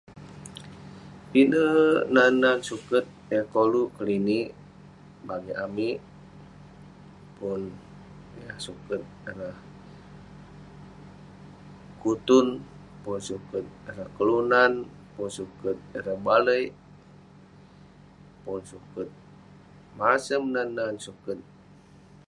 Pinek 1.29 2.03
nan 2.15 2.33
nan 2.43 2.57
suket 2.67 3.05
yah 3.33 3.45
koluk 3.53 3.89
keninik 3.97 4.47
bagik 5.27 5.59
amik. 5.65 5.97
Pun 7.37 7.61
yah 8.41 8.57
suket 8.65 9.01
ireh 9.29 9.57
kutun, 12.01 12.47
pun 13.03 13.19
suket 13.29 13.65
ireh 13.89 14.09
kelunan, 14.17 14.71
pun 15.13 15.29
suket 15.37 15.77
ireh 15.97 16.17
baliek, 16.25 16.69
pun 18.43 18.61
suket 18.71 19.09
masem 19.99 20.43
nan 20.55 20.69
nan 20.77 20.93
suket. 21.05 21.39